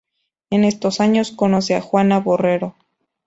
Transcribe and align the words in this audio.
En 0.49 0.63
estos 0.63 0.99
años 0.99 1.31
conoce 1.31 1.75
a 1.75 1.81
Juana 1.81 2.19
Borrero. 2.19 2.73